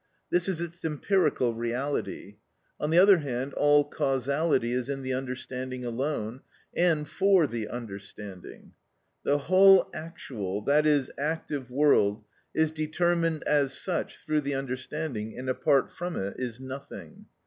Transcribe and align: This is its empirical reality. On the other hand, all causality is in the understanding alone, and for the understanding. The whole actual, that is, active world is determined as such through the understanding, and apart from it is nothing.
This 0.31 0.49
is 0.49 0.59
its 0.59 0.83
empirical 0.83 1.53
reality. 1.53 2.37
On 2.79 2.89
the 2.89 2.97
other 2.97 3.19
hand, 3.19 3.53
all 3.53 3.83
causality 3.83 4.71
is 4.73 4.89
in 4.89 5.03
the 5.03 5.13
understanding 5.13 5.85
alone, 5.85 6.41
and 6.75 7.07
for 7.07 7.45
the 7.45 7.67
understanding. 7.69 8.71
The 9.23 9.37
whole 9.37 9.91
actual, 9.93 10.63
that 10.63 10.87
is, 10.87 11.11
active 11.19 11.69
world 11.69 12.23
is 12.51 12.71
determined 12.71 13.43
as 13.43 13.73
such 13.73 14.17
through 14.25 14.41
the 14.41 14.55
understanding, 14.55 15.37
and 15.37 15.47
apart 15.47 15.91
from 15.91 16.15
it 16.15 16.33
is 16.39 16.59
nothing. 16.59 17.27